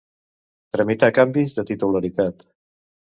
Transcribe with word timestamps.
Tramitar 0.77 1.09
canvis 1.17 1.53
de 1.59 1.65
titularitat. 1.73 2.47